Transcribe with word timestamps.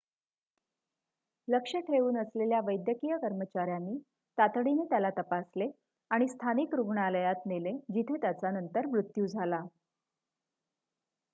लक्ष 1.47 1.75
ठेऊन 1.87 2.17
असलेल्या 2.17 2.59
वैद्यकीय 2.65 3.17
कर्मचाऱ्यांनी 3.17 3.97
तातडीने 4.37 4.85
त्याला 4.85 5.09
तपासले 5.17 5.69
आणि 6.11 6.27
स्थानिक 6.27 6.73
रुग्णालयात 6.75 7.45
नेले 7.45 7.73
जिथे 7.93 8.17
त्याचा 8.21 8.51
नंतर 8.51 8.85
मृत्यू 8.87 9.25
झाला 9.27 9.61